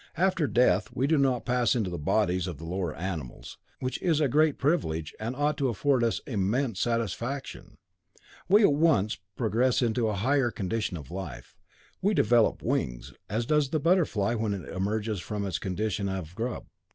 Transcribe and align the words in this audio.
After 0.17 0.47
death 0.47 0.87
we 0.91 1.05
do 1.05 1.19
not 1.19 1.45
pass 1.45 1.75
into 1.75 1.91
the 1.91 1.99
bodies 1.99 2.47
of 2.47 2.57
the 2.57 2.63
lower 2.65 2.95
animals, 2.95 3.59
which 3.79 4.01
is 4.01 4.19
a 4.19 4.27
great 4.27 4.57
privilege 4.57 5.13
and 5.19 5.35
ought 5.35 5.57
to 5.59 5.67
afford 5.69 6.03
us 6.03 6.19
immense 6.25 6.79
satisfaction. 6.79 7.77
We 8.49 8.63
at 8.63 8.73
once 8.73 9.19
progress 9.37 9.79
into 9.83 10.07
a 10.07 10.15
higher 10.15 10.49
condition 10.49 10.97
of 10.97 11.11
life. 11.11 11.55
We 12.01 12.15
develop 12.15 12.63
wings, 12.63 13.13
as 13.29 13.45
does 13.45 13.69
the 13.69 13.79
butterfly 13.79 14.33
when 14.33 14.55
it 14.55 14.67
emerges 14.69 15.19
from 15.19 15.45
its 15.45 15.59
condition 15.59 16.09
of 16.09 16.33
grub. 16.33 16.65